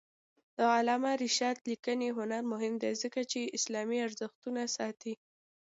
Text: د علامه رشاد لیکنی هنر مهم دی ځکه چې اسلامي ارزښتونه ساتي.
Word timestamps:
د 0.57 0.59
علامه 0.75 1.11
رشاد 1.23 1.57
لیکنی 1.69 2.09
هنر 2.17 2.43
مهم 2.53 2.73
دی 2.81 2.91
ځکه 3.03 3.21
چې 3.31 3.51
اسلامي 3.57 3.99
ارزښتونه 4.07 4.61
ساتي. 4.77 5.13